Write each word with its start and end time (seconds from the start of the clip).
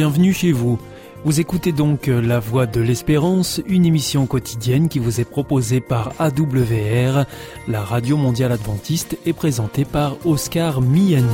bienvenue 0.00 0.32
chez 0.32 0.50
vous. 0.50 0.78
Vous 1.26 1.40
écoutez 1.40 1.72
donc 1.72 2.06
La 2.06 2.40
Voix 2.40 2.64
de 2.64 2.80
l'Espérance, 2.80 3.60
une 3.66 3.84
émission 3.84 4.24
quotidienne 4.24 4.88
qui 4.88 4.98
vous 4.98 5.20
est 5.20 5.26
proposée 5.26 5.82
par 5.82 6.14
AWR, 6.18 7.26
la 7.68 7.82
Radio 7.82 8.16
Mondiale 8.16 8.52
Adventiste, 8.52 9.18
et 9.26 9.34
présentée 9.34 9.84
par 9.84 10.16
Oscar 10.24 10.80
Miani. 10.80 11.26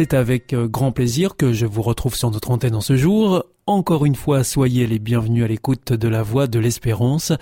C'est 0.00 0.14
avec 0.14 0.54
euh, 0.54 0.66
grand 0.66 0.92
plaisir 0.92 1.36
que 1.36 1.52
je 1.52 1.66
vous 1.66 1.82
retrouve 1.82 2.14
sur 2.14 2.30
notre 2.30 2.50
antenne 2.50 2.74
en 2.74 2.80
ce 2.80 2.96
jour. 2.96 3.44
Encore 3.66 4.06
une 4.06 4.14
fois, 4.14 4.44
soyez 4.44 4.86
les 4.86 4.98
bienvenus 4.98 5.44
à 5.44 5.46
l'écoute 5.46 5.92
de 5.92 6.08
la 6.08 6.22
Voix 6.22 6.46
de 6.46 6.58
l'Espérance, 6.58 7.34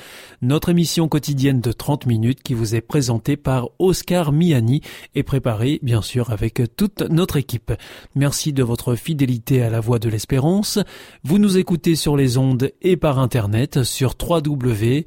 notre 0.42 0.70
émission 0.70 1.06
quotidienne 1.06 1.60
de 1.60 1.70
30 1.70 2.06
minutes 2.06 2.42
qui 2.42 2.54
vous 2.54 2.74
est 2.74 2.80
présentée 2.80 3.36
par 3.36 3.68
Oscar 3.78 4.32
Miani 4.32 4.80
et 5.14 5.22
préparée 5.22 5.78
bien 5.84 6.02
sûr 6.02 6.32
avec 6.32 6.60
toute 6.76 7.02
notre 7.02 7.36
équipe. 7.36 7.72
Merci 8.16 8.52
de 8.52 8.64
votre 8.64 8.96
fidélité 8.96 9.62
à 9.62 9.70
la 9.70 9.78
Voix 9.78 10.00
de 10.00 10.08
l'Espérance. 10.08 10.80
Vous 11.22 11.38
nous 11.38 11.58
écoutez 11.58 11.94
sur 11.94 12.16
les 12.16 12.38
ondes 12.38 12.72
et 12.82 12.96
par 12.96 13.20
internet 13.20 13.84
sur 13.84 14.16
www 14.20 15.06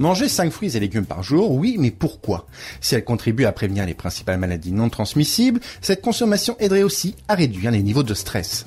Manger 0.00 0.30
5 0.30 0.50
fruits 0.50 0.78
et 0.78 0.80
légumes 0.80 1.04
par 1.04 1.22
jour, 1.22 1.52
oui, 1.52 1.76
mais 1.78 1.90
pourquoi? 1.90 2.46
Si 2.80 2.94
elle 2.94 3.04
contribue 3.04 3.44
à 3.44 3.52
prévenir 3.52 3.84
les 3.84 3.92
principales 3.92 4.38
maladies 4.38 4.72
non 4.72 4.88
transmissibles, 4.88 5.60
cette 5.82 6.00
consommation 6.00 6.56
aiderait 6.58 6.82
aussi 6.82 7.16
à 7.28 7.34
réduire 7.34 7.70
les 7.70 7.82
niveaux 7.82 8.02
de 8.02 8.14
stress. 8.14 8.64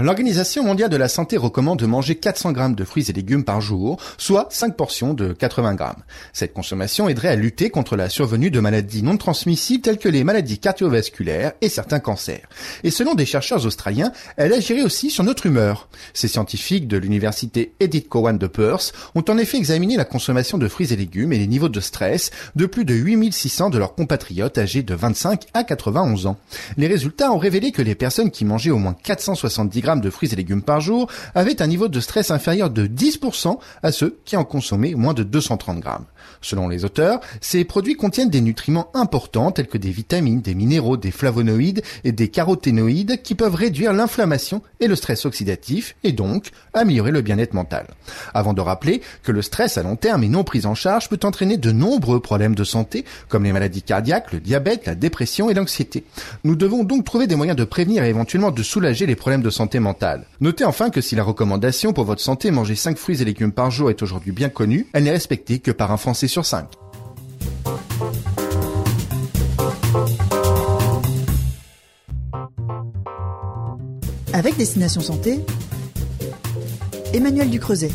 L'Organisation 0.00 0.62
mondiale 0.62 0.90
de 0.90 0.96
la 0.96 1.08
santé 1.08 1.36
recommande 1.36 1.80
de 1.80 1.86
manger 1.86 2.14
400 2.14 2.52
grammes 2.52 2.76
de 2.76 2.84
fruits 2.84 3.06
et 3.08 3.12
légumes 3.12 3.42
par 3.42 3.60
jour, 3.60 4.00
soit 4.16 4.46
5 4.48 4.76
portions 4.76 5.12
de 5.12 5.32
80 5.32 5.74
grammes. 5.74 6.04
Cette 6.32 6.52
consommation 6.52 7.08
aiderait 7.08 7.30
à 7.30 7.34
lutter 7.34 7.68
contre 7.68 7.96
la 7.96 8.08
survenue 8.08 8.52
de 8.52 8.60
maladies 8.60 9.02
non 9.02 9.16
transmissibles 9.16 9.82
telles 9.82 9.98
que 9.98 10.08
les 10.08 10.22
maladies 10.22 10.60
cardiovasculaires 10.60 11.50
et 11.62 11.68
certains 11.68 11.98
cancers. 11.98 12.48
Et 12.84 12.92
selon 12.92 13.16
des 13.16 13.26
chercheurs 13.26 13.66
australiens, 13.66 14.12
elle 14.36 14.52
agirait 14.52 14.84
aussi 14.84 15.10
sur 15.10 15.24
notre 15.24 15.46
humeur. 15.46 15.88
Ces 16.14 16.28
scientifiques 16.28 16.86
de 16.86 16.96
l'université 16.96 17.72
Edith 17.80 18.08
Cowan 18.08 18.38
de 18.38 18.46
Perth 18.46 18.92
ont 19.16 19.24
en 19.28 19.36
effet 19.36 19.56
examiné 19.56 19.96
la 19.96 20.04
consommation 20.04 20.58
de 20.58 20.68
fruits 20.68 20.92
et 20.92 20.96
légumes 20.96 21.32
et 21.32 21.38
les 21.38 21.48
niveaux 21.48 21.68
de 21.68 21.80
stress 21.80 22.30
de 22.54 22.66
plus 22.66 22.84
de 22.84 22.94
8600 22.94 23.70
de 23.70 23.78
leurs 23.78 23.96
compatriotes 23.96 24.58
âgés 24.58 24.84
de 24.84 24.94
25 24.94 25.46
à 25.54 25.64
91 25.64 26.28
ans. 26.28 26.38
Les 26.76 26.86
résultats 26.86 27.32
ont 27.32 27.38
révélé 27.38 27.72
que 27.72 27.82
les 27.82 27.96
personnes 27.96 28.30
qui 28.30 28.44
mangeaient 28.44 28.70
au 28.70 28.78
moins 28.78 28.94
470 29.02 29.80
grammes 29.80 29.87
de 29.96 30.10
fruits 30.10 30.32
et 30.32 30.36
légumes 30.36 30.62
par 30.62 30.80
jour 30.80 31.08
avaient 31.34 31.62
un 31.62 31.66
niveau 31.66 31.88
de 31.88 32.00
stress 32.00 32.30
inférieur 32.30 32.70
de 32.70 32.86
10% 32.86 33.58
à 33.82 33.92
ceux 33.92 34.18
qui 34.24 34.36
en 34.36 34.44
consommaient 34.44 34.94
moins 34.94 35.14
de 35.14 35.22
230 35.22 35.80
grammes. 35.80 36.06
Selon 36.40 36.68
les 36.68 36.84
auteurs, 36.84 37.20
ces 37.40 37.64
produits 37.64 37.96
contiennent 37.96 38.30
des 38.30 38.40
nutriments 38.40 38.90
importants 38.94 39.52
tels 39.52 39.66
que 39.66 39.78
des 39.78 39.90
vitamines, 39.90 40.40
des 40.40 40.54
minéraux, 40.54 40.96
des 40.96 41.10
flavonoïdes 41.10 41.82
et 42.04 42.12
des 42.12 42.28
caroténoïdes 42.28 43.22
qui 43.22 43.34
peuvent 43.34 43.54
réduire 43.54 43.92
l'inflammation 43.92 44.62
et 44.80 44.88
le 44.88 44.96
stress 44.96 45.24
oxydatif 45.24 45.96
et 46.04 46.12
donc 46.12 46.50
améliorer 46.74 47.10
le 47.10 47.22
bien-être 47.22 47.54
mental. 47.54 47.86
Avant 48.34 48.52
de 48.52 48.60
rappeler 48.60 49.02
que 49.22 49.32
le 49.32 49.42
stress 49.42 49.78
à 49.78 49.82
long 49.82 49.96
terme 49.96 50.24
et 50.24 50.28
non 50.28 50.44
pris 50.44 50.66
en 50.66 50.74
charge 50.74 51.08
peut 51.08 51.20
entraîner 51.24 51.56
de 51.56 51.72
nombreux 51.72 52.20
problèmes 52.20 52.54
de 52.54 52.64
santé 52.64 53.04
comme 53.28 53.44
les 53.44 53.52
maladies 53.52 53.82
cardiaques, 53.82 54.32
le 54.32 54.40
diabète, 54.40 54.86
la 54.86 54.94
dépression 54.94 55.50
et 55.50 55.54
l'anxiété. 55.54 56.04
Nous 56.44 56.56
devons 56.56 56.84
donc 56.84 57.04
trouver 57.04 57.26
des 57.26 57.36
moyens 57.36 57.56
de 57.56 57.64
prévenir 57.64 58.04
et 58.04 58.08
éventuellement 58.08 58.50
de 58.50 58.62
soulager 58.62 59.06
les 59.06 59.16
problèmes 59.16 59.42
de 59.42 59.50
santé 59.50 59.80
mentale. 59.80 60.26
Notez 60.40 60.64
enfin 60.64 60.90
que 60.90 61.00
si 61.00 61.14
la 61.14 61.22
recommandation 61.22 61.92
pour 61.92 62.04
votre 62.04 62.22
santé 62.22 62.50
manger 62.50 62.74
5 62.74 62.96
fruits 62.96 63.20
et 63.22 63.24
légumes 63.24 63.52
par 63.52 63.70
jour 63.70 63.90
est 63.90 64.02
aujourd'hui 64.02 64.32
bien 64.32 64.48
connue, 64.48 64.86
elle 64.92 65.04
n'est 65.04 65.10
respectée 65.10 65.58
que 65.58 65.70
par 65.70 65.92
un 65.92 65.96
Français 66.08 66.26
sur 66.26 66.46
5. 66.46 66.66
Avec 74.32 74.56
Destination 74.56 75.02
Santé, 75.02 75.40
Emmanuel 77.12 77.50
Ducreuset. 77.50 77.90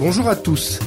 Bonjour 0.00 0.28
à 0.28 0.34
tous. 0.34 0.80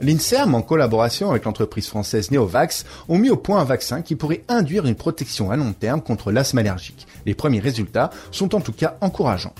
L'INSERM, 0.00 0.54
en 0.54 0.62
collaboration 0.62 1.30
avec 1.30 1.46
l'entreprise 1.46 1.88
française 1.88 2.30
Neovax, 2.30 2.84
ont 3.08 3.18
mis 3.18 3.30
au 3.30 3.36
point 3.36 3.58
un 3.58 3.64
vaccin 3.64 4.02
qui 4.02 4.14
pourrait 4.14 4.44
induire 4.46 4.86
une 4.86 4.94
protection 4.94 5.50
à 5.50 5.56
long 5.56 5.72
terme 5.72 6.00
contre 6.00 6.30
l'asthme 6.30 6.58
allergique. 6.58 7.08
Les 7.26 7.34
premiers 7.34 7.58
résultats 7.58 8.10
sont 8.30 8.54
en 8.54 8.60
tout 8.60 8.70
cas 8.72 8.96
encourageants. 9.00 9.54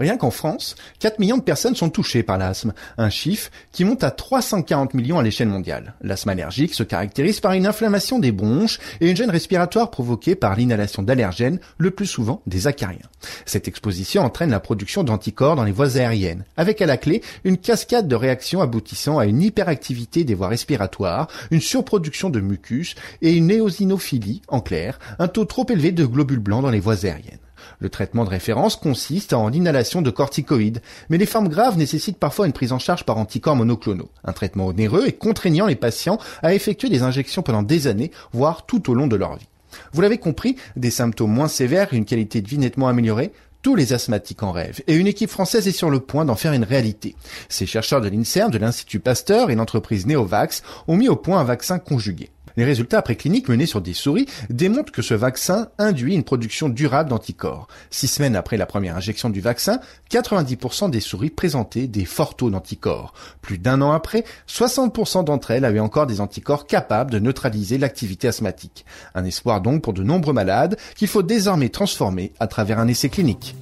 Rien 0.00 0.16
qu'en 0.16 0.30
France, 0.30 0.76
4 1.00 1.18
millions 1.18 1.36
de 1.36 1.42
personnes 1.42 1.76
sont 1.76 1.90
touchées 1.90 2.22
par 2.22 2.38
l'asthme, 2.38 2.72
un 2.96 3.10
chiffre 3.10 3.50
qui 3.70 3.84
monte 3.84 4.02
à 4.02 4.10
340 4.10 4.94
millions 4.94 5.18
à 5.18 5.22
l'échelle 5.22 5.48
mondiale. 5.48 5.92
L'asthme 6.00 6.30
allergique 6.30 6.72
se 6.72 6.82
caractérise 6.82 7.40
par 7.40 7.52
une 7.52 7.66
inflammation 7.66 8.18
des 8.18 8.32
bronches 8.32 8.78
et 9.02 9.10
une 9.10 9.16
gêne 9.16 9.28
respiratoire 9.28 9.90
provoquée 9.90 10.36
par 10.36 10.56
l'inhalation 10.56 11.02
d'allergènes, 11.02 11.60
le 11.76 11.90
plus 11.90 12.06
souvent 12.06 12.40
des 12.46 12.66
acariens. 12.66 12.98
Cette 13.44 13.68
exposition 13.68 14.22
entraîne 14.22 14.48
la 14.48 14.58
production 14.58 15.04
d'anticorps 15.04 15.56
dans 15.56 15.64
les 15.64 15.72
voies 15.72 15.98
aériennes, 15.98 16.46
avec 16.56 16.80
à 16.80 16.86
la 16.86 16.96
clé 16.96 17.20
une 17.44 17.58
cascade 17.58 18.08
de 18.08 18.16
réactions 18.16 18.62
aboutissant 18.62 19.18
à 19.18 19.26
une 19.26 19.42
hyperactivité 19.42 20.24
des 20.24 20.34
voies 20.34 20.48
respiratoires, 20.48 21.28
une 21.50 21.60
surproduction 21.60 22.30
de 22.30 22.40
mucus 22.40 22.94
et 23.20 23.34
une 23.34 23.50
éosinophilie, 23.50 24.40
en 24.48 24.62
clair, 24.62 24.98
un 25.18 25.28
taux 25.28 25.44
trop 25.44 25.66
élevé 25.68 25.92
de 25.92 26.06
globules 26.06 26.38
blancs 26.38 26.62
dans 26.62 26.70
les 26.70 26.80
voies 26.80 27.04
aériennes. 27.04 27.38
Le 27.80 27.88
traitement 27.88 28.24
de 28.24 28.30
référence 28.30 28.76
consiste 28.76 29.32
en 29.32 29.48
l'inhalation 29.48 30.02
de 30.02 30.10
corticoïdes, 30.10 30.82
mais 31.08 31.16
les 31.16 31.24
formes 31.24 31.48
graves 31.48 31.78
nécessitent 31.78 32.18
parfois 32.18 32.46
une 32.46 32.52
prise 32.52 32.72
en 32.72 32.78
charge 32.78 33.04
par 33.04 33.16
anticorps 33.16 33.56
monoclonaux. 33.56 34.10
Un 34.22 34.32
traitement 34.32 34.66
onéreux 34.66 35.04
et 35.06 35.12
contraignant 35.12 35.66
les 35.66 35.76
patients 35.76 36.18
à 36.42 36.52
effectuer 36.52 36.90
des 36.90 37.02
injections 37.02 37.42
pendant 37.42 37.62
des 37.62 37.86
années, 37.86 38.10
voire 38.32 38.66
tout 38.66 38.90
au 38.90 38.94
long 38.94 39.06
de 39.06 39.16
leur 39.16 39.36
vie. 39.36 39.48
Vous 39.92 40.02
l'avez 40.02 40.18
compris, 40.18 40.56
des 40.76 40.90
symptômes 40.90 41.32
moins 41.32 41.48
sévères 41.48 41.94
et 41.94 41.96
une 41.96 42.04
qualité 42.04 42.42
de 42.42 42.48
vie 42.48 42.58
nettement 42.58 42.88
améliorée, 42.88 43.32
tous 43.62 43.76
les 43.76 43.92
asthmatiques 43.92 44.42
en 44.42 44.52
rêvent, 44.52 44.80
et 44.86 44.94
une 44.94 45.06
équipe 45.06 45.30
française 45.30 45.68
est 45.68 45.72
sur 45.72 45.90
le 45.90 46.00
point 46.00 46.24
d'en 46.24 46.34
faire 46.34 46.54
une 46.54 46.64
réalité. 46.64 47.14
Ces 47.48 47.66
chercheurs 47.66 48.00
de 48.00 48.08
l'INSERM, 48.08 48.50
de 48.50 48.58
l'Institut 48.58 49.00
Pasteur 49.00 49.50
et 49.50 49.54
l'entreprise 49.54 50.06
Neovax 50.06 50.62
ont 50.88 50.96
mis 50.96 51.08
au 51.08 51.16
point 51.16 51.40
un 51.40 51.44
vaccin 51.44 51.78
conjugué. 51.78 52.30
Les 52.56 52.64
résultats 52.64 53.02
précliniques 53.02 53.48
menés 53.48 53.66
sur 53.66 53.80
des 53.80 53.94
souris 53.94 54.26
démontrent 54.48 54.92
que 54.92 55.02
ce 55.02 55.14
vaccin 55.14 55.68
induit 55.78 56.14
une 56.14 56.24
production 56.24 56.68
durable 56.68 57.10
d'anticorps. 57.10 57.68
Six 57.90 58.08
semaines 58.08 58.36
après 58.36 58.56
la 58.56 58.66
première 58.66 58.96
injection 58.96 59.30
du 59.30 59.40
vaccin, 59.40 59.80
90% 60.10 60.90
des 60.90 61.00
souris 61.00 61.30
présentaient 61.30 61.86
des 61.86 62.04
forts 62.04 62.36
taux 62.36 62.50
d'anticorps. 62.50 63.14
Plus 63.42 63.58
d'un 63.58 63.82
an 63.82 63.92
après, 63.92 64.24
60% 64.48 65.24
d'entre 65.24 65.50
elles 65.50 65.64
avaient 65.64 65.80
encore 65.80 66.06
des 66.06 66.20
anticorps 66.20 66.66
capables 66.66 67.10
de 67.10 67.18
neutraliser 67.18 67.78
l'activité 67.78 68.28
asthmatique. 68.28 68.84
Un 69.14 69.24
espoir 69.24 69.60
donc 69.60 69.82
pour 69.82 69.92
de 69.92 70.02
nombreux 70.02 70.32
malades 70.32 70.76
qu'il 70.96 71.08
faut 71.08 71.22
désormais 71.22 71.68
transformer 71.68 72.32
à 72.40 72.46
travers 72.46 72.78
un 72.78 72.88
essai 72.88 73.08
clinique. 73.08 73.54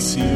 see. 0.00 0.27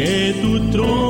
que 0.00 0.32
do 0.40 0.70
trono. 0.72 1.09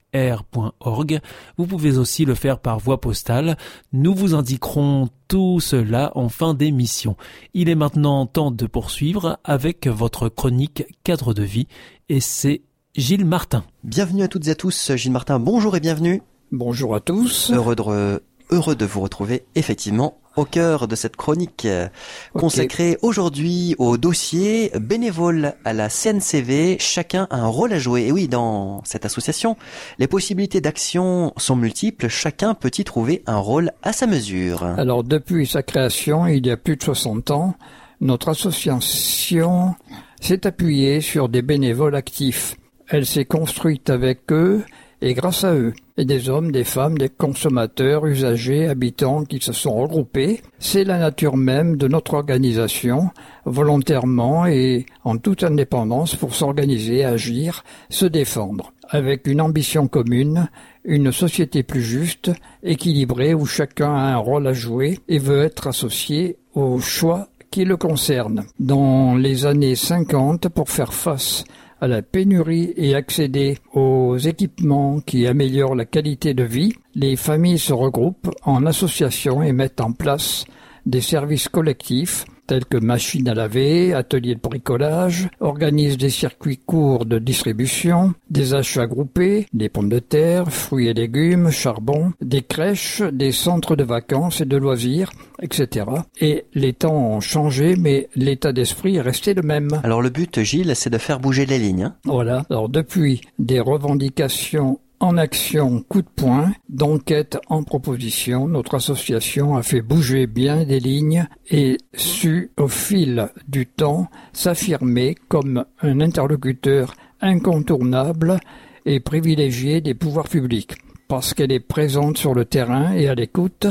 r.org. 0.13 1.19
Vous 1.57 1.65
pouvez 1.65 1.97
aussi 1.97 2.25
le 2.25 2.35
faire 2.35 2.59
par 2.59 2.79
voie 2.79 3.01
postale. 3.01 3.57
Nous 3.93 4.13
vous 4.13 4.33
indiquerons 4.33 5.09
tout 5.27 5.59
cela 5.59 6.11
en 6.15 6.29
fin 6.29 6.53
d'émission. 6.53 7.15
Il 7.53 7.69
est 7.69 7.75
maintenant 7.75 8.25
temps 8.25 8.51
de 8.51 8.65
poursuivre 8.65 9.39
avec 9.43 9.87
votre 9.87 10.29
chronique 10.29 10.85
cadre 11.03 11.33
de 11.33 11.43
vie 11.43 11.67
et 12.09 12.19
c'est 12.19 12.61
Gilles 12.95 13.25
Martin. 13.25 13.63
Bienvenue 13.83 14.23
à 14.23 14.27
toutes 14.27 14.47
et 14.47 14.51
à 14.51 14.55
tous. 14.55 14.91
Gilles 14.95 15.11
Martin, 15.11 15.39
bonjour 15.39 15.75
et 15.75 15.79
bienvenue. 15.79 16.21
Bonjour 16.51 16.95
à 16.95 16.99
tous. 16.99 17.51
Heureux 17.51 17.75
de, 17.75 18.21
heureux 18.51 18.75
de 18.75 18.85
vous 18.85 19.01
retrouver 19.01 19.45
effectivement 19.55 20.20
au 20.35 20.45
cœur 20.45 20.87
de 20.87 20.95
cette 20.95 21.15
chronique 21.15 21.65
euh, 21.65 21.87
consacrée 22.33 22.97
aujourd'hui 23.01 23.75
au 23.77 23.97
dossier 23.97 24.71
bénévole 24.79 25.53
à 25.65 25.73
la 25.73 25.89
CNCV. 25.89 26.77
Chacun 26.79 27.27
a 27.29 27.37
un 27.37 27.47
rôle 27.47 27.73
à 27.73 27.79
jouer. 27.79 28.03
Et 28.03 28.11
oui, 28.11 28.27
dans 28.27 28.81
cette 28.85 29.05
association, 29.05 29.57
les 29.99 30.07
possibilités 30.07 30.61
d'action 30.61 31.33
sont 31.37 31.55
multiples. 31.55 32.07
Chacun 32.07 32.53
peut 32.53 32.71
y 32.77 32.83
trouver 32.83 33.23
un 33.27 33.37
rôle 33.37 33.71
à 33.83 33.93
sa 33.93 34.07
mesure. 34.07 34.63
Alors, 34.63 35.03
depuis 35.03 35.47
sa 35.47 35.63
création, 35.63 36.27
il 36.27 36.45
y 36.45 36.51
a 36.51 36.57
plus 36.57 36.77
de 36.77 36.83
60 36.83 37.31
ans, 37.31 37.55
notre 37.99 38.29
association 38.29 39.75
s'est 40.21 40.47
appuyée 40.47 41.01
sur 41.01 41.29
des 41.29 41.41
bénévoles 41.41 41.95
actifs. 41.95 42.55
Elle 42.87 43.05
s'est 43.05 43.25
construite 43.25 43.89
avec 43.89 44.31
eux 44.31 44.63
et 45.01 45.13
grâce 45.13 45.43
à 45.43 45.53
eux. 45.53 45.73
Et 45.97 46.05
des 46.05 46.29
hommes, 46.29 46.51
des 46.51 46.63
femmes, 46.63 46.97
des 46.97 47.09
consommateurs, 47.09 48.05
usagers, 48.05 48.67
habitants 48.67 49.23
qui 49.23 49.39
se 49.41 49.53
sont 49.53 49.75
regroupés. 49.75 50.41
C'est 50.59 50.83
la 50.83 50.97
nature 50.97 51.37
même 51.37 51.77
de 51.77 51.87
notre 51.87 52.13
organisation, 52.13 53.09
volontairement 53.45 54.45
et 54.45 54.85
en 55.03 55.17
toute 55.17 55.43
indépendance 55.43 56.15
pour 56.15 56.35
s'organiser, 56.35 57.03
agir, 57.03 57.63
se 57.89 58.05
défendre, 58.05 58.73
avec 58.89 59.27
une 59.27 59.41
ambition 59.41 59.87
commune, 59.87 60.49
une 60.83 61.11
société 61.11 61.63
plus 61.63 61.83
juste, 61.83 62.31
équilibrée 62.63 63.33
où 63.33 63.45
chacun 63.45 63.93
a 63.93 64.13
un 64.13 64.17
rôle 64.17 64.47
à 64.47 64.53
jouer 64.53 64.99
et 65.07 65.19
veut 65.19 65.43
être 65.43 65.67
associé 65.67 66.37
aux 66.53 66.79
choix 66.79 67.27
qui 67.51 67.65
le 67.65 67.77
concernent. 67.77 68.45
Dans 68.59 69.15
les 69.15 69.45
années 69.45 69.75
50, 69.75 70.47
pour 70.49 70.69
faire 70.69 70.93
face 70.93 71.43
à 71.81 71.87
la 71.87 72.03
pénurie 72.03 72.73
et 72.77 72.95
accéder 72.95 73.57
aux 73.73 74.17
équipements 74.17 75.01
qui 75.01 75.25
améliorent 75.25 75.75
la 75.75 75.85
qualité 75.85 76.35
de 76.35 76.43
vie, 76.43 76.73
les 76.93 77.15
familles 77.15 77.59
se 77.59 77.73
regroupent 77.73 78.29
en 78.43 78.67
associations 78.67 79.41
et 79.41 79.51
mettent 79.51 79.81
en 79.81 79.91
place 79.91 80.45
des 80.85 81.01
services 81.01 81.49
collectifs 81.49 82.25
tels 82.51 82.65
que 82.65 82.75
machines 82.75 83.29
à 83.29 83.33
laver, 83.33 83.93
ateliers 83.93 84.35
de 84.35 84.41
bricolage, 84.41 85.29
organisent 85.39 85.95
des 85.95 86.09
circuits 86.09 86.57
courts 86.57 87.05
de 87.05 87.17
distribution, 87.17 88.13
des 88.29 88.53
achats 88.53 88.87
groupés, 88.87 89.47
des 89.53 89.69
pommes 89.69 89.87
de 89.87 89.99
terre, 89.99 90.51
fruits 90.51 90.89
et 90.89 90.93
légumes, 90.93 91.49
charbon, 91.49 92.11
des 92.19 92.41
crèches, 92.41 93.01
des 93.03 93.31
centres 93.31 93.77
de 93.77 93.85
vacances 93.85 94.41
et 94.41 94.45
de 94.45 94.57
loisirs, 94.57 95.13
etc. 95.41 95.85
Et 96.19 96.43
les 96.53 96.73
temps 96.73 97.13
ont 97.13 97.21
changé, 97.21 97.77
mais 97.77 98.09
l'état 98.15 98.51
d'esprit 98.51 98.97
est 98.97 99.01
resté 99.01 99.33
le 99.33 99.43
même. 99.43 99.69
Alors 99.85 100.01
le 100.01 100.09
but, 100.09 100.41
Gilles, 100.41 100.73
c'est 100.75 100.89
de 100.89 100.97
faire 100.97 101.21
bouger 101.21 101.45
les 101.45 101.57
lignes. 101.57 101.83
Hein? 101.83 101.95
Voilà. 102.03 102.43
Alors 102.49 102.67
depuis 102.67 103.21
des 103.39 103.61
revendications 103.61 104.77
en 105.01 105.17
action 105.17 105.83
coup 105.89 106.03
de 106.03 106.07
poing, 106.15 106.53
d'enquête 106.69 107.39
en 107.47 107.63
proposition, 107.63 108.47
notre 108.47 108.75
association 108.75 109.55
a 109.55 109.63
fait 109.63 109.81
bouger 109.81 110.27
bien 110.27 110.63
des 110.63 110.79
lignes 110.79 111.27
et 111.49 111.77
su, 111.95 112.51
au 112.57 112.67
fil 112.67 113.27
du 113.47 113.65
temps, 113.65 114.07
s'affirmer 114.31 115.15
comme 115.27 115.65
un 115.81 115.99
interlocuteur 116.01 116.93
incontournable 117.19 118.39
et 118.85 118.99
privilégié 118.99 119.81
des 119.81 119.95
pouvoirs 119.95 120.29
publics. 120.29 120.75
Parce 121.07 121.33
qu'elle 121.33 121.51
est 121.51 121.59
présente 121.59 122.19
sur 122.19 122.35
le 122.35 122.45
terrain 122.45 122.93
et 122.93 123.09
à 123.09 123.15
l'écoute, 123.15 123.65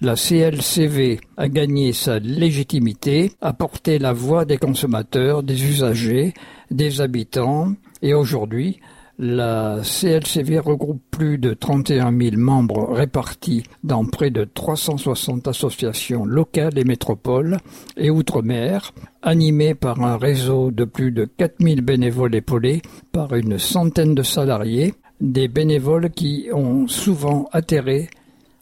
la 0.00 0.14
CLCV 0.14 1.18
a 1.36 1.48
gagné 1.48 1.94
sa 1.94 2.20
légitimité, 2.20 3.32
a 3.40 3.52
porté 3.52 3.98
la 3.98 4.12
voix 4.12 4.44
des 4.44 4.58
consommateurs, 4.58 5.42
des 5.42 5.64
usagers, 5.64 6.32
des 6.70 7.00
habitants, 7.00 7.72
et 8.02 8.14
aujourd'hui, 8.14 8.78
la 9.18 9.80
CLCV 9.82 10.58
regroupe 10.58 11.02
plus 11.10 11.38
de 11.38 11.54
31 11.54 12.16
000 12.16 12.36
membres 12.36 12.92
répartis 12.92 13.62
dans 13.82 14.04
près 14.04 14.30
de 14.30 14.44
360 14.44 15.48
associations 15.48 16.24
locales 16.26 16.78
et 16.78 16.84
métropoles 16.84 17.56
et 17.96 18.10
outre-mer, 18.10 18.92
animées 19.22 19.74
par 19.74 20.02
un 20.02 20.18
réseau 20.18 20.70
de 20.70 20.84
plus 20.84 21.12
de 21.12 21.24
4 21.24 21.54
000 21.60 21.80
bénévoles 21.80 22.34
épaulés 22.34 22.82
par 23.12 23.34
une 23.34 23.58
centaine 23.58 24.14
de 24.14 24.22
salariés, 24.22 24.94
des 25.20 25.48
bénévoles 25.48 26.10
qui 26.10 26.48
ont 26.52 26.86
souvent 26.86 27.48
atterré, 27.52 28.10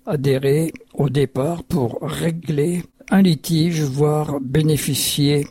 adhéré 0.06 0.72
au 0.94 1.08
départ 1.08 1.64
pour 1.64 1.98
régler 2.00 2.82
un 3.10 3.22
litige, 3.22 3.82
voire 3.82 4.38
bénéficier 4.40 5.46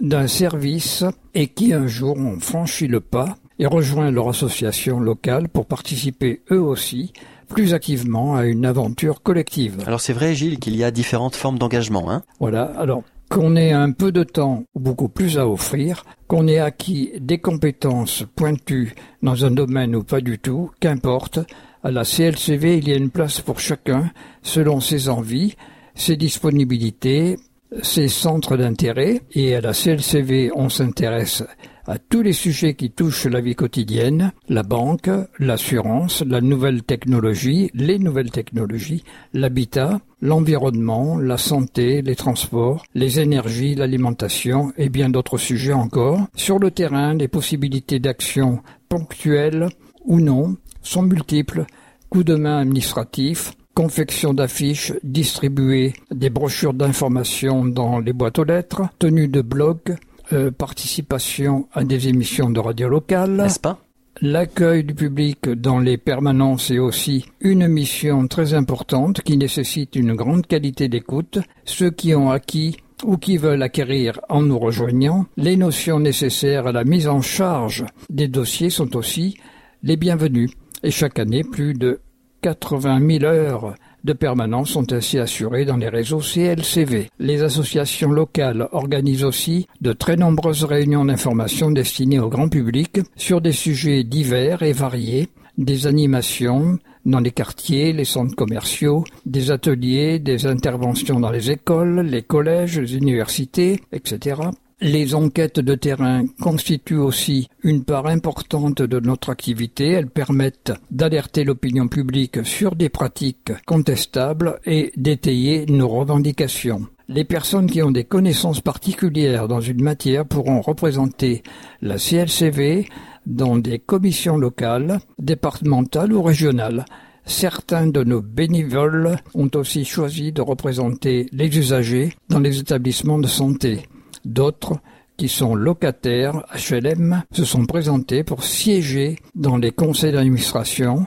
d'un 0.00 0.26
service 0.26 1.04
et 1.34 1.48
qui 1.48 1.74
un 1.74 1.86
jour 1.86 2.16
ont 2.16 2.40
franchi 2.40 2.86
le 2.86 3.00
pas 3.00 3.36
et 3.58 3.66
rejoint 3.66 4.10
leur 4.10 4.28
association 4.28 5.00
locale 5.00 5.48
pour 5.48 5.66
participer 5.66 6.42
eux 6.50 6.60
aussi 6.60 7.12
plus 7.48 7.74
activement 7.74 8.36
à 8.36 8.44
une 8.44 8.66
aventure 8.66 9.22
collective. 9.22 9.82
Alors 9.86 10.00
c'est 10.00 10.12
vrai 10.12 10.34
Gilles 10.34 10.58
qu'il 10.58 10.76
y 10.76 10.84
a 10.84 10.90
différentes 10.90 11.34
formes 11.34 11.58
d'engagement. 11.58 12.10
Hein 12.10 12.22
voilà, 12.40 12.64
alors 12.64 13.02
qu'on 13.30 13.56
ait 13.56 13.72
un 13.72 13.92
peu 13.92 14.12
de 14.12 14.22
temps 14.22 14.64
ou 14.74 14.80
beaucoup 14.80 15.08
plus 15.08 15.38
à 15.38 15.46
offrir, 15.46 16.04
qu'on 16.28 16.48
ait 16.48 16.60
acquis 16.60 17.12
des 17.20 17.38
compétences 17.38 18.24
pointues 18.36 18.94
dans 19.22 19.44
un 19.44 19.50
domaine 19.50 19.94
ou 19.96 20.02
pas 20.02 20.20
du 20.20 20.38
tout, 20.38 20.70
qu'importe, 20.80 21.38
à 21.82 21.90
la 21.90 22.04
CLCV 22.04 22.78
il 22.78 22.88
y 22.88 22.92
a 22.92 22.96
une 22.96 23.10
place 23.10 23.40
pour 23.40 23.60
chacun 23.60 24.10
selon 24.42 24.80
ses 24.80 25.08
envies, 25.08 25.56
ses 25.94 26.16
disponibilités, 26.16 27.36
ses 27.82 28.08
centres 28.08 28.56
d'intérêt, 28.56 29.20
et 29.32 29.54
à 29.54 29.60
la 29.60 29.72
CLCV 29.72 30.50
on 30.54 30.68
s'intéresse 30.68 31.42
à 31.88 31.98
tous 31.98 32.20
les 32.20 32.34
sujets 32.34 32.74
qui 32.74 32.90
touchent 32.90 33.24
la 33.24 33.40
vie 33.40 33.54
quotidienne, 33.54 34.32
la 34.50 34.62
banque, 34.62 35.08
l'assurance, 35.38 36.22
la 36.22 36.42
nouvelle 36.42 36.82
technologie, 36.82 37.70
les 37.72 37.98
nouvelles 37.98 38.30
technologies, 38.30 39.04
l'habitat, 39.32 40.00
l'environnement, 40.20 41.16
la 41.16 41.38
santé, 41.38 42.02
les 42.02 42.14
transports, 42.14 42.84
les 42.94 43.20
énergies, 43.20 43.74
l'alimentation 43.74 44.70
et 44.76 44.90
bien 44.90 45.08
d'autres 45.08 45.38
sujets 45.38 45.72
encore. 45.72 46.26
Sur 46.34 46.58
le 46.58 46.70
terrain, 46.70 47.14
les 47.14 47.28
possibilités 47.28 47.98
d'action 47.98 48.60
ponctuelles 48.90 49.70
ou 50.04 50.20
non 50.20 50.58
sont 50.82 51.02
multiples. 51.02 51.64
Coups 52.10 52.26
de 52.26 52.34
main 52.34 52.58
administratifs, 52.58 53.52
confection 53.74 54.34
d'affiches, 54.34 54.92
distribuer 55.02 55.94
des 56.10 56.30
brochures 56.30 56.74
d'information 56.74 57.64
dans 57.64 57.98
les 57.98 58.12
boîtes 58.12 58.38
aux 58.38 58.44
lettres, 58.44 58.82
tenue 58.98 59.28
de 59.28 59.40
blogs, 59.40 59.96
euh, 60.32 60.50
participation 60.50 61.68
à 61.72 61.84
des 61.84 62.08
émissions 62.08 62.50
de 62.50 62.60
radio. 62.60 63.02
N'est-ce 63.28 63.60
pas? 63.60 63.78
L'accueil 64.20 64.82
du 64.82 64.94
public 64.94 65.48
dans 65.48 65.78
les 65.78 65.96
permanences 65.96 66.72
est 66.72 66.80
aussi 66.80 67.24
une 67.40 67.68
mission 67.68 68.26
très 68.26 68.52
importante 68.52 69.22
qui 69.22 69.36
nécessite 69.36 69.94
une 69.94 70.14
grande 70.14 70.46
qualité 70.46 70.88
d'écoute. 70.88 71.38
Ceux 71.64 71.90
qui 71.90 72.14
ont 72.16 72.30
acquis 72.30 72.76
ou 73.04 73.16
qui 73.16 73.36
veulent 73.36 73.62
acquérir 73.62 74.20
en 74.28 74.42
nous 74.42 74.58
rejoignant, 74.58 75.26
les 75.36 75.56
notions 75.56 76.00
nécessaires 76.00 76.66
à 76.66 76.72
la 76.72 76.82
mise 76.82 77.06
en 77.06 77.22
charge 77.22 77.86
des 78.10 78.26
dossiers 78.26 78.70
sont 78.70 78.96
aussi 78.96 79.38
les 79.84 79.96
bienvenus. 79.96 80.50
Et 80.82 80.90
chaque 80.90 81.20
année, 81.20 81.44
plus 81.44 81.74
de 81.74 82.00
80 82.42 83.20
000 83.20 83.24
heures 83.24 83.74
de 84.04 84.12
permanence 84.12 84.70
sont 84.70 84.92
ainsi 84.92 85.18
assurées 85.18 85.64
dans 85.64 85.76
les 85.76 85.88
réseaux 85.88 86.20
CLCV. 86.20 87.10
Les 87.18 87.42
associations 87.42 88.10
locales 88.10 88.68
organisent 88.72 89.24
aussi 89.24 89.66
de 89.80 89.92
très 89.92 90.16
nombreuses 90.16 90.64
réunions 90.64 91.04
d'information 91.04 91.70
destinées 91.70 92.20
au 92.20 92.28
grand 92.28 92.48
public 92.48 93.00
sur 93.16 93.40
des 93.40 93.52
sujets 93.52 94.04
divers 94.04 94.62
et 94.62 94.72
variés, 94.72 95.28
des 95.56 95.86
animations 95.86 96.78
dans 97.04 97.20
les 97.20 97.30
quartiers, 97.30 97.92
les 97.92 98.04
centres 98.04 98.36
commerciaux, 98.36 99.04
des 99.24 99.50
ateliers, 99.50 100.18
des 100.18 100.46
interventions 100.46 101.20
dans 101.20 101.30
les 101.30 101.50
écoles, 101.50 102.00
les 102.00 102.22
collèges, 102.22 102.78
les 102.78 102.96
universités, 102.96 103.80
etc. 103.92 104.42
Les 104.80 105.16
enquêtes 105.16 105.58
de 105.58 105.74
terrain 105.74 106.24
constituent 106.40 106.98
aussi 106.98 107.48
une 107.64 107.82
part 107.82 108.06
importante 108.06 108.80
de 108.80 109.00
notre 109.00 109.30
activité. 109.30 109.88
Elles 109.88 110.08
permettent 110.08 110.72
d'alerter 110.92 111.42
l'opinion 111.42 111.88
publique 111.88 112.46
sur 112.46 112.76
des 112.76 112.88
pratiques 112.88 113.50
contestables 113.66 114.60
et 114.66 114.92
d'étayer 114.96 115.66
nos 115.66 115.88
revendications. 115.88 116.86
Les 117.08 117.24
personnes 117.24 117.68
qui 117.68 117.82
ont 117.82 117.90
des 117.90 118.04
connaissances 118.04 118.60
particulières 118.60 119.48
dans 119.48 119.60
une 119.60 119.82
matière 119.82 120.24
pourront 120.24 120.60
représenter 120.60 121.42
la 121.82 121.96
CLCV 121.96 122.88
dans 123.26 123.56
des 123.56 123.80
commissions 123.80 124.36
locales, 124.36 125.00
départementales 125.18 126.12
ou 126.12 126.22
régionales. 126.22 126.84
Certains 127.24 127.88
de 127.88 128.04
nos 128.04 128.22
bénévoles 128.22 129.16
ont 129.34 129.50
aussi 129.56 129.84
choisi 129.84 130.30
de 130.30 130.40
représenter 130.40 131.26
les 131.32 131.58
usagers 131.58 132.12
dans 132.28 132.38
les 132.38 132.60
établissements 132.60 133.18
de 133.18 133.26
santé. 133.26 133.82
D'autres, 134.24 134.78
qui 135.16 135.28
sont 135.28 135.54
locataires 135.54 136.44
HLM, 136.54 137.22
se 137.32 137.44
sont 137.44 137.66
présentés 137.66 138.22
pour 138.24 138.44
siéger 138.44 139.18
dans 139.34 139.56
les 139.56 139.72
conseils 139.72 140.12
d'administration 140.12 141.06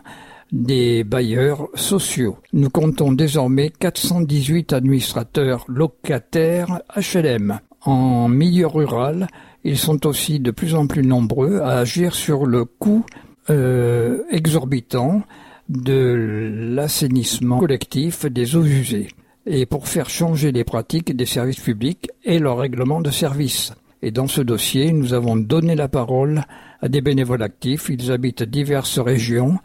des 0.52 1.06
bailleurs 1.06 1.70
sociaux. 1.76 2.38
Nous 2.52 2.70
comptons 2.70 3.14
désormais 3.14 3.70
418 3.70 4.74
administrateurs 4.74 5.64
locataires 5.68 6.82
HLM. 6.96 7.60
En 7.84 8.28
milieu 8.28 8.68
rural, 8.68 9.28
ils 9.64 9.78
sont 9.78 10.06
aussi 10.06 10.40
de 10.40 10.52
plus 10.52 10.76
en 10.76 10.88
plus 10.88 11.04
nombreux 11.04 11.60
à 11.60 11.80
agir 11.80 12.14
sur 12.14 12.46
le 12.46 12.66
coût 12.66 13.06
euh, 13.50 14.24
exorbitant 14.30 15.24
de 15.70 16.74
l'assainissement 16.76 17.60
collectif 17.60 18.26
des 18.26 18.56
eaux 18.58 18.66
usées 18.66 19.08
et 19.46 19.66
pour 19.66 19.88
faire 19.88 20.10
changer 20.10 20.52
les 20.52 20.64
pratiques 20.64 21.16
des 21.16 21.26
services 21.26 21.60
publics 21.60 22.10
et 22.24 22.40
leur 22.40 22.58
règlement 22.58 23.02
de 23.02 23.12
service. 23.12 23.74
Et 24.02 24.12
dans 24.12 24.28
ce 24.28 24.42
dossier, 24.42 24.92
nous 24.92 25.14
avons 25.14 25.36
donné 25.36 25.76
la 25.76 25.88
parole 25.88 26.44
à 26.82 26.90
des 26.90 27.02
bénévoles 27.02 27.44
actifs. 27.44 27.90
Ils 27.90 28.12
habitent 28.12 28.44
diverses 28.44 29.00
régions 29.00 29.60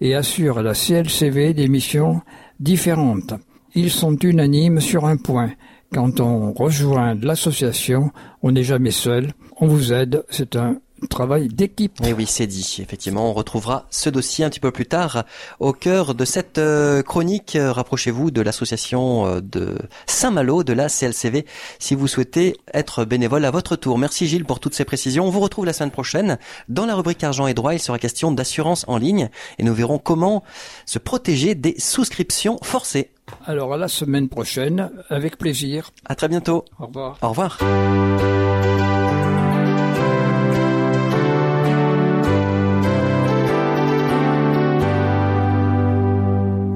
et 0.00 0.14
assurent 0.14 0.58
à 0.58 0.62
la 0.62 0.74
CLCV 0.74 1.54
des 1.54 1.68
missions 1.68 2.20
différentes. 2.60 3.34
Ils 3.74 3.90
sont 3.90 4.16
unanimes 4.16 4.80
sur 4.80 5.06
un 5.06 5.16
point. 5.16 5.52
Quand 5.92 6.20
on 6.20 6.52
rejoint 6.52 7.14
l'association, 7.14 8.10
on 8.42 8.52
n'est 8.52 8.62
jamais 8.62 8.90
seul. 8.90 9.32
On 9.56 9.66
vous 9.66 9.92
aide. 9.92 10.22
C'est 10.28 10.56
un 10.56 10.80
travail 11.06 11.48
d'équipe. 11.48 12.00
Et 12.04 12.12
oui, 12.12 12.26
c'est 12.26 12.46
dit. 12.46 12.78
Effectivement, 12.80 13.30
on 13.30 13.32
retrouvera 13.32 13.86
ce 13.90 14.10
dossier 14.10 14.44
un 14.44 14.50
petit 14.50 14.60
peu 14.60 14.70
plus 14.70 14.86
tard 14.86 15.24
au 15.60 15.72
cœur 15.72 16.14
de 16.14 16.24
cette 16.24 16.58
euh, 16.58 17.02
chronique. 17.02 17.56
Rapprochez-vous 17.60 18.30
de 18.30 18.40
l'association 18.40 19.26
euh, 19.26 19.40
de 19.40 19.78
Saint-Malo 20.06 20.64
de 20.64 20.72
la 20.72 20.88
CLCV 20.88 21.46
si 21.78 21.94
vous 21.94 22.08
souhaitez 22.08 22.56
être 22.74 23.04
bénévole 23.04 23.44
à 23.44 23.50
votre 23.50 23.76
tour. 23.76 23.98
Merci 23.98 24.26
Gilles 24.26 24.44
pour 24.44 24.60
toutes 24.60 24.74
ces 24.74 24.84
précisions. 24.84 25.26
On 25.26 25.30
vous 25.30 25.40
retrouve 25.40 25.66
la 25.66 25.72
semaine 25.72 25.90
prochaine. 25.90 26.38
Dans 26.68 26.86
la 26.86 26.94
rubrique 26.94 27.22
argent 27.22 27.46
et 27.46 27.54
droit, 27.54 27.74
il 27.74 27.80
sera 27.80 27.98
question 27.98 28.32
d'assurance 28.32 28.84
en 28.88 28.98
ligne 28.98 29.28
et 29.58 29.62
nous 29.62 29.74
verrons 29.74 29.98
comment 29.98 30.42
se 30.86 30.98
protéger 30.98 31.54
des 31.54 31.74
souscriptions 31.78 32.58
forcées. 32.62 33.10
Alors 33.46 33.74
à 33.74 33.76
la 33.76 33.88
semaine 33.88 34.28
prochaine, 34.28 34.90
avec 35.08 35.38
plaisir. 35.38 35.90
À 36.06 36.14
très 36.14 36.28
bientôt. 36.28 36.64
Au 36.78 36.86
revoir. 36.86 37.18
Au 37.22 37.28
revoir. 37.28 37.58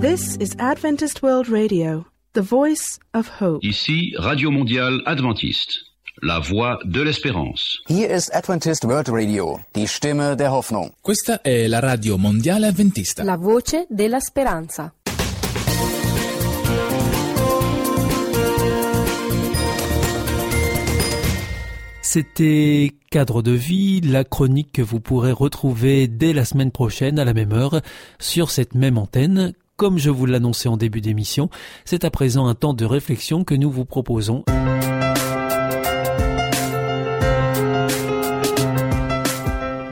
This 0.03 0.37
is 0.41 0.57
Adventist 0.59 1.23
World 1.23 1.49
Radio, 1.49 2.07
the 2.33 2.43
voice 2.43 2.99
of 3.15 3.29
hope. 3.41 3.61
Ici 3.63 4.13
Radio 4.19 4.51
Mondiale 4.51 5.01
Adventiste, 5.07 5.79
la 6.21 6.41
voix 6.41 6.81
de 6.85 7.03
l'espérance. 7.03 7.79
Hier 7.87 8.11
ist 8.11 8.35
Adventist 8.35 8.85
World 8.85 9.11
Radio, 9.11 9.61
die 9.77 9.87
Stimme 9.87 10.35
der 10.35 10.51
Hoffnung. 10.51 10.91
Questa 11.01 11.41
è 11.41 11.69
la 11.69 11.79
radio 11.79 12.19
mondiale 12.19 12.67
adventista. 12.67 13.23
La 13.23 13.37
voce 13.37 13.87
della 13.89 14.19
speranza. 14.19 14.93
C'était 22.01 22.93
Cadre 23.09 23.43
de 23.43 23.53
vie, 23.53 24.01
la 24.01 24.25
chronique 24.25 24.73
que 24.73 24.83
vous 24.83 24.99
pourrez 24.99 25.31
retrouver 25.31 26.09
dès 26.09 26.33
la 26.33 26.45
semaine 26.45 26.73
prochaine 26.73 27.21
à 27.21 27.25
la 27.25 27.35
même 27.35 27.53
heure 27.53 27.83
sur 28.19 28.51
cette 28.51 28.75
même 28.75 28.99
antenne. 28.99 29.55
Comme 29.77 29.99
je 29.99 30.11
vous 30.11 30.27
l'annonçais 30.27 30.69
en 30.69 30.77
début 30.77 31.01
d'émission, 31.01 31.49
c'est 31.85 32.05
à 32.05 32.11
présent 32.11 32.47
un 32.47 32.55
temps 32.55 32.75
de 32.75 32.85
réflexion 32.85 33.43
que 33.43 33.55
nous 33.55 33.71
vous 33.71 33.85
proposons. 33.85 34.45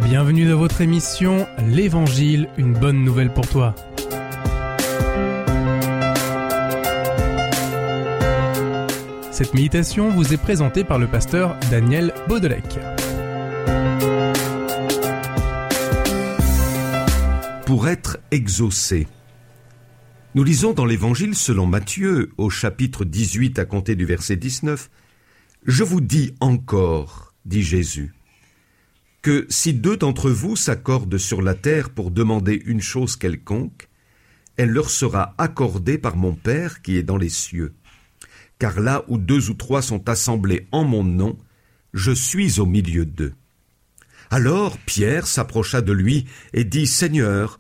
Bienvenue 0.04 0.48
dans 0.48 0.58
votre 0.58 0.80
émission 0.82 1.46
L'Évangile, 1.66 2.48
une 2.58 2.74
bonne 2.74 3.04
nouvelle 3.04 3.32
pour 3.32 3.46
toi. 3.48 3.74
Cette 9.30 9.54
méditation 9.54 10.10
vous 10.10 10.34
est 10.34 10.40
présentée 10.40 10.84
par 10.84 10.98
le 10.98 11.06
pasteur 11.06 11.56
Daniel 11.70 12.12
Baudelec. 12.28 12.78
Pour 17.64 17.88
être 17.88 18.18
exaucé. 18.30 19.06
Nous 20.34 20.44
lisons 20.44 20.72
dans 20.72 20.84
l'Évangile 20.84 21.34
selon 21.34 21.66
Matthieu, 21.66 22.32
au 22.38 22.50
chapitre 22.50 23.04
18 23.04 23.58
à 23.58 23.64
compter 23.64 23.96
du 23.96 24.04
verset 24.04 24.36
19, 24.36 24.90
Je 25.66 25.84
vous 25.84 26.00
dis 26.00 26.34
encore, 26.40 27.34
dit 27.44 27.62
Jésus, 27.62 28.14
que 29.22 29.46
si 29.48 29.74
deux 29.74 29.96
d'entre 29.96 30.30
vous 30.30 30.56
s'accordent 30.56 31.18
sur 31.18 31.42
la 31.42 31.54
terre 31.54 31.90
pour 31.90 32.10
demander 32.10 32.62
une 32.64 32.80
chose 32.80 33.16
quelconque, 33.16 33.88
elle 34.56 34.70
leur 34.70 34.90
sera 34.90 35.34
accordée 35.38 35.98
par 35.98 36.16
mon 36.16 36.34
Père 36.34 36.82
qui 36.82 36.96
est 36.96 37.02
dans 37.02 37.16
les 37.16 37.28
cieux 37.28 37.74
car 38.60 38.78
là 38.78 39.04
où 39.08 39.18
deux 39.18 39.50
ou 39.50 39.54
trois 39.54 39.82
sont 39.82 40.08
assemblés 40.08 40.68
en 40.70 40.84
mon 40.84 41.02
nom, 41.02 41.36
je 41.94 42.12
suis 42.12 42.60
au 42.60 42.66
milieu 42.66 43.06
d'eux. 43.06 43.32
Alors 44.30 44.78
Pierre 44.78 45.26
s'approcha 45.26 45.80
de 45.80 45.92
lui 45.92 46.26
et 46.52 46.62
dit, 46.62 46.86
Seigneur, 46.86 47.58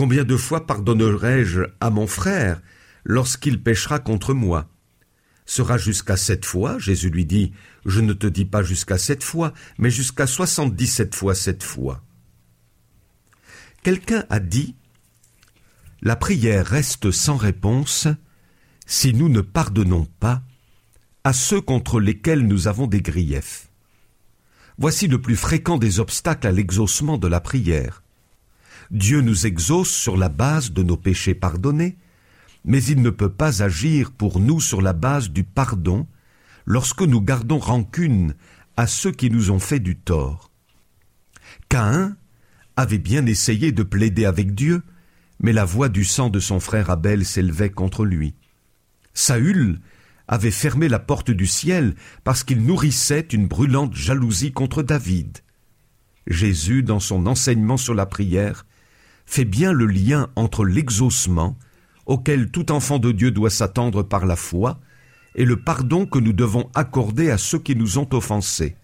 combien 0.00 0.24
de 0.24 0.38
fois 0.38 0.66
pardonnerai-je 0.66 1.60
à 1.78 1.90
mon 1.90 2.06
frère 2.06 2.62
lorsqu'il 3.04 3.62
péchera 3.62 3.98
contre 3.98 4.32
moi? 4.32 4.66
Sera 5.44 5.76
jusqu'à 5.76 6.16
sept 6.16 6.46
fois? 6.46 6.78
Jésus 6.78 7.10
lui 7.10 7.26
dit, 7.26 7.52
Je 7.84 8.00
ne 8.00 8.14
te 8.14 8.26
dis 8.26 8.46
pas 8.46 8.62
jusqu'à 8.62 8.96
sept 8.96 9.22
fois, 9.22 9.52
mais 9.76 9.90
jusqu'à 9.90 10.26
soixante-dix-sept 10.26 11.14
fois 11.14 11.34
sept 11.34 11.62
fois. 11.62 12.02
Quelqu'un 13.82 14.24
a 14.30 14.40
dit, 14.40 14.74
La 16.00 16.16
prière 16.16 16.64
reste 16.64 17.10
sans 17.10 17.36
réponse 17.36 18.08
si 18.86 19.12
nous 19.12 19.28
ne 19.28 19.42
pardonnons 19.42 20.06
pas 20.18 20.42
à 21.24 21.34
ceux 21.34 21.60
contre 21.60 22.00
lesquels 22.00 22.46
nous 22.46 22.68
avons 22.68 22.86
des 22.86 23.02
griefs. 23.02 23.68
Voici 24.78 25.08
le 25.08 25.20
plus 25.20 25.36
fréquent 25.36 25.76
des 25.76 26.00
obstacles 26.00 26.46
à 26.46 26.52
l'exaucement 26.52 27.18
de 27.18 27.28
la 27.28 27.40
prière. 27.40 27.99
Dieu 28.90 29.20
nous 29.20 29.46
exauce 29.46 29.90
sur 29.90 30.16
la 30.16 30.28
base 30.28 30.72
de 30.72 30.82
nos 30.82 30.96
péchés 30.96 31.34
pardonnés, 31.34 31.96
mais 32.64 32.82
il 32.82 33.02
ne 33.02 33.10
peut 33.10 33.32
pas 33.32 33.62
agir 33.62 34.10
pour 34.10 34.40
nous 34.40 34.60
sur 34.60 34.82
la 34.82 34.92
base 34.92 35.30
du 35.30 35.44
pardon 35.44 36.06
lorsque 36.66 37.02
nous 37.02 37.20
gardons 37.20 37.58
rancune 37.58 38.34
à 38.76 38.86
ceux 38.86 39.12
qui 39.12 39.30
nous 39.30 39.50
ont 39.50 39.60
fait 39.60 39.78
du 39.78 39.96
tort. 39.96 40.50
Caïn 41.68 42.16
avait 42.76 42.98
bien 42.98 43.26
essayé 43.26 43.72
de 43.72 43.82
plaider 43.82 44.24
avec 44.24 44.54
Dieu, 44.54 44.82
mais 45.38 45.52
la 45.52 45.64
voix 45.64 45.88
du 45.88 46.04
sang 46.04 46.28
de 46.28 46.40
son 46.40 46.60
frère 46.60 46.90
Abel 46.90 47.24
s'élevait 47.24 47.70
contre 47.70 48.04
lui. 48.04 48.34
Saül 49.14 49.80
avait 50.26 50.50
fermé 50.50 50.88
la 50.88 50.98
porte 50.98 51.30
du 51.30 51.46
ciel 51.46 51.94
parce 52.24 52.44
qu'il 52.44 52.62
nourrissait 52.62 53.26
une 53.32 53.46
brûlante 53.46 53.94
jalousie 53.94 54.52
contre 54.52 54.82
David. 54.82 55.38
Jésus, 56.26 56.82
dans 56.82 57.00
son 57.00 57.26
enseignement 57.26 57.76
sur 57.76 57.94
la 57.94 58.06
prière, 58.06 58.64
fait 59.30 59.44
bien 59.44 59.72
le 59.72 59.86
lien 59.86 60.28
entre 60.34 60.64
l'exaucement, 60.64 61.56
auquel 62.04 62.50
tout 62.50 62.72
enfant 62.72 62.98
de 62.98 63.12
Dieu 63.12 63.30
doit 63.30 63.48
s'attendre 63.48 64.02
par 64.02 64.26
la 64.26 64.34
foi, 64.34 64.80
et 65.36 65.44
le 65.44 65.56
pardon 65.56 66.04
que 66.04 66.18
nous 66.18 66.32
devons 66.32 66.68
accorder 66.74 67.30
à 67.30 67.38
ceux 67.38 67.60
qui 67.60 67.76
nous 67.76 67.98
ont 67.98 68.08
offensés. 68.12 68.74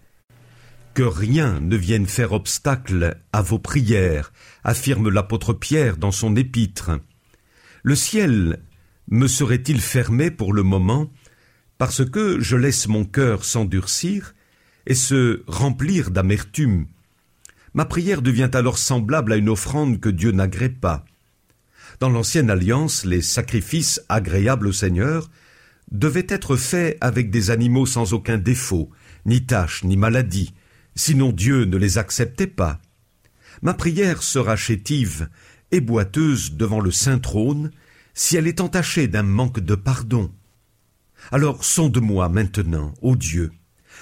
Que 0.93 1.03
rien 1.03 1.59
ne 1.59 1.75
vienne 1.75 2.05
faire 2.05 2.31
obstacle 2.31 3.17
à 3.33 3.41
vos 3.41 3.59
prières, 3.59 4.31
affirme 4.63 5.09
l'apôtre 5.09 5.51
Pierre 5.51 5.97
dans 5.97 6.13
son 6.13 6.37
épître. 6.37 6.91
Le 7.83 7.95
ciel 7.95 8.63
me 9.09 9.27
serait-il 9.27 9.81
fermé 9.81 10.31
pour 10.31 10.53
le 10.53 10.63
moment 10.63 11.11
parce 11.77 12.09
que 12.09 12.39
je 12.39 12.55
laisse 12.55 12.87
mon 12.87 13.03
cœur 13.03 13.43
s'endurcir 13.43 14.33
et 14.85 14.95
se 14.95 15.43
remplir 15.45 16.09
d'amertume? 16.09 16.87
Ma 17.73 17.85
prière 17.85 18.21
devient 18.21 18.49
alors 18.53 18.77
semblable 18.77 19.33
à 19.33 19.37
une 19.37 19.49
offrande 19.49 19.99
que 19.99 20.09
Dieu 20.09 20.31
n'agrée 20.31 20.69
pas. 20.69 21.05
Dans 21.99 22.09
l'ancienne 22.09 22.49
alliance, 22.49 23.05
les 23.05 23.21
sacrifices 23.21 24.01
agréables 24.09 24.67
au 24.67 24.73
Seigneur 24.73 25.29
devaient 25.91 26.27
être 26.29 26.55
faits 26.55 26.97
avec 27.01 27.29
des 27.31 27.49
animaux 27.49 27.85
sans 27.85 28.13
aucun 28.13 28.37
défaut, 28.37 28.89
ni 29.25 29.45
tache, 29.45 29.83
ni 29.83 29.97
maladie, 29.97 30.53
sinon 30.95 31.31
Dieu 31.31 31.65
ne 31.65 31.77
les 31.77 31.97
acceptait 31.97 32.47
pas. 32.47 32.79
Ma 33.61 33.73
prière 33.73 34.21
sera 34.21 34.55
chétive 34.55 35.29
et 35.71 35.81
boiteuse 35.81 36.53
devant 36.53 36.79
le 36.79 36.91
saint 36.91 37.19
trône 37.19 37.71
si 38.13 38.35
elle 38.35 38.47
est 38.47 38.61
entachée 38.61 39.07
d'un 39.07 39.23
manque 39.23 39.59
de 39.59 39.75
pardon. 39.75 40.31
Alors 41.31 41.63
sonde-moi 41.63 42.29
maintenant, 42.29 42.93
ô 43.01 43.15
Dieu, 43.15 43.51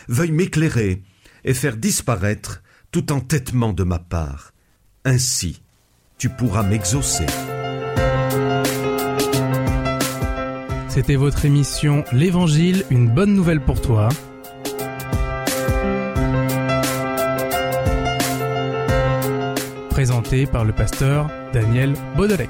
veuille 0.08 0.32
m'éclairer 0.32 1.04
et 1.44 1.54
faire 1.54 1.78
disparaître 1.78 2.62
tout 2.96 3.12
entêtement 3.12 3.74
de 3.74 3.84
ma 3.84 4.00
part. 4.00 4.54
Ainsi, 5.04 5.62
tu 6.18 6.30
pourras 6.30 6.64
m'exaucer. 6.64 7.26
C'était 10.88 11.18
votre 11.18 11.44
émission 11.44 12.06
L'Évangile, 12.14 12.86
une 12.90 13.10
bonne 13.10 13.34
nouvelle 13.34 13.60
pour 13.60 13.82
toi. 13.82 14.08
Présenté 19.90 20.46
par 20.46 20.64
le 20.64 20.72
pasteur 20.72 21.30
Daniel 21.52 21.96
Baudelec. 22.16 22.50